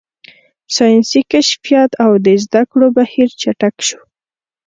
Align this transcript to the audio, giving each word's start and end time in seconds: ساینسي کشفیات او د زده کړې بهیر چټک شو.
ساینسي 0.75 1.21
کشفیات 1.31 1.91
او 2.03 2.11
د 2.25 2.27
زده 2.43 2.61
کړې 2.71 2.87
بهیر 2.97 3.29
چټک 3.41 3.75
شو. 3.87 3.99